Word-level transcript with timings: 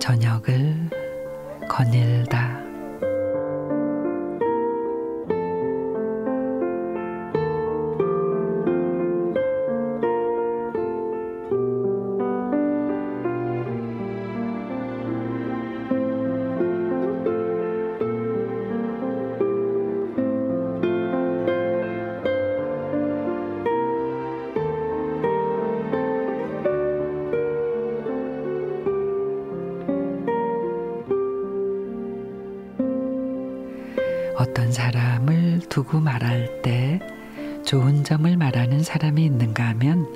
저녁을 0.00 0.74
거닐다. 1.68 2.59
어떤 34.40 34.72
사람을 34.72 35.60
두고 35.68 36.00
말할 36.00 36.62
때 36.62 36.98
좋은 37.62 38.04
점을 38.04 38.34
말하는 38.38 38.82
사람이 38.82 39.22
있는가 39.22 39.68
하면 39.68 40.06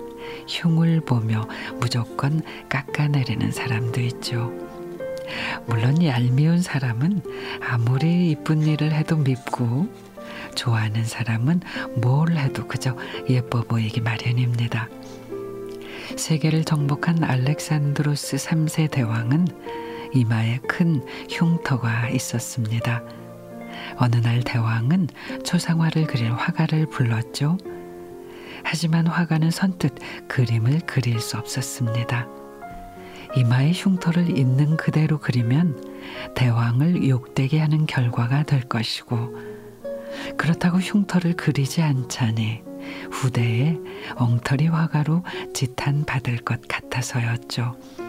흉을 0.48 1.02
보며 1.02 1.46
무조건 1.78 2.40
깎아내리는 2.70 3.52
사람도 3.52 4.00
있죠. 4.00 4.50
물론 5.66 6.02
얄미운 6.02 6.62
사람은 6.62 7.20
아무리 7.60 8.30
이쁜 8.30 8.62
일을 8.62 8.92
해도 8.92 9.18
밉고 9.18 9.88
좋아하는 10.54 11.04
사람은 11.04 11.60
뭘 11.96 12.34
해도 12.38 12.66
그저 12.66 12.96
예뻐 13.28 13.60
보이기 13.60 14.00
마련입니다. 14.00 14.88
세계를 16.16 16.64
정복한 16.64 17.22
알렉산드로스 17.22 18.38
3세 18.38 18.90
대왕은 18.90 19.48
이마에 20.14 20.60
큰 20.66 21.04
흉터가 21.28 22.08
있었습니다. 22.08 23.02
어느 23.96 24.16
날 24.16 24.42
대왕은 24.42 25.08
초상화를 25.44 26.06
그릴 26.06 26.32
화가를 26.32 26.86
불렀죠. 26.90 27.58
하지만 28.62 29.06
화가는 29.06 29.50
선뜻 29.50 29.94
그림을 30.28 30.80
그릴 30.80 31.20
수 31.20 31.36
없었습니다. 31.36 32.26
이마에 33.36 33.72
흉터를 33.72 34.38
있는 34.38 34.76
그대로 34.76 35.18
그리면 35.18 35.82
대왕을 36.34 37.08
욕되게 37.08 37.60
하는 37.60 37.86
결과가 37.86 38.44
될 38.44 38.62
것이고 38.62 39.34
그렇다고 40.36 40.78
흉터를 40.78 41.34
그리지 41.34 41.82
않자니 41.82 42.62
후대에 43.10 43.76
엉터리 44.16 44.68
화가로 44.68 45.24
지탄받을 45.52 46.38
것 46.38 46.60
같아서였죠. 46.68 48.03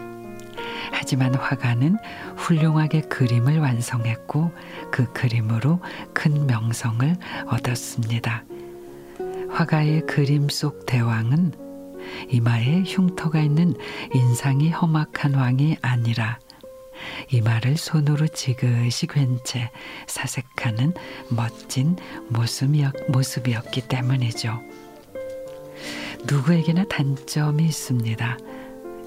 하지만 1.06 1.36
화가는 1.36 1.98
훌륭하게 2.36 3.02
그림을 3.02 3.60
완성했고 3.60 4.50
그 4.90 5.12
그림으로 5.12 5.78
큰 6.12 6.48
명성을 6.48 7.14
얻었습니다. 7.46 8.42
화가의 9.48 10.06
그림 10.06 10.48
속 10.48 10.84
대왕은 10.84 11.52
이마에 12.30 12.82
흉터가 12.84 13.40
있는 13.40 13.74
인상이 14.14 14.70
험악한 14.70 15.34
왕이 15.34 15.76
아니라 15.80 16.40
이마를 17.30 17.76
손으로 17.76 18.26
지그시 18.26 19.06
괜채 19.06 19.70
사색하는 20.08 20.92
멋진 21.28 21.96
모습이었, 22.30 23.70
기 23.70 23.80
때문이죠. 23.82 24.60
누구에게나 26.26 26.82
단점이 26.88 27.64
있습니다. 27.64 28.38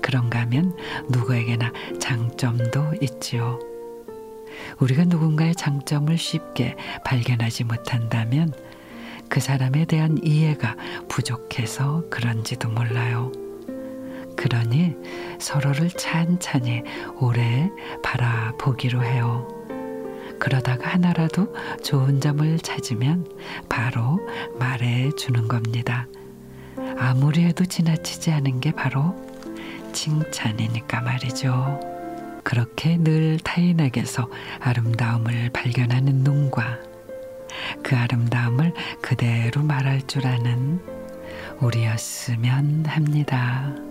그런가 0.02 0.42
하면 0.42 0.76
누구에게나 1.10 1.72
장점도 2.00 2.96
있지요. 3.02 3.60
우리가 4.80 5.06
누군가의 5.06 5.56
장점을 5.56 6.18
쉽게 6.18 6.76
발견하지 7.06 7.64
못한다면 7.66 8.54
그 9.30 9.40
사람에 9.40 9.86
대한 9.86 10.20
이해가 10.24 10.76
부족해서 11.08 12.04
그런지도 12.10 12.70
몰라요. 12.70 13.32
그러니 14.36 14.96
서로를 15.40 15.90
찬찬히 15.90 16.84
오래 17.20 17.70
바라보기로 18.02 19.04
해요. 19.04 19.48
그러다가 20.40 20.90
하나라도 20.90 21.54
좋은 21.84 22.22
점을 22.22 22.58
찾으면 22.60 23.28
바로 23.68 24.20
말해 24.58 25.12
주는 25.18 25.48
겁니다. 25.48 26.08
아무리 26.98 27.44
해도 27.44 27.66
지나치지 27.66 28.32
않은 28.32 28.62
게 28.62 28.72
바로 28.72 29.14
칭찬이니까 29.92 31.02
말이죠. 31.02 31.80
그렇게 32.44 32.98
늘 32.98 33.38
타인에게서 33.40 34.30
아름다움을 34.60 35.50
발견하는 35.52 36.24
눈과 36.24 36.80
그 37.84 37.96
아름다움을 37.96 38.74
그대로 39.02 39.62
말할 39.62 40.08
줄 40.08 40.26
아는 40.26 40.82
우리였으면 41.60 42.86
합니다. 42.86 43.89